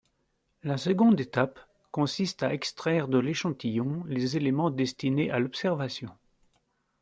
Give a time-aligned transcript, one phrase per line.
[0.63, 1.59] La seconde étape
[1.91, 6.09] consiste à extraire de l’échantillon les éléments destinés à l’observation.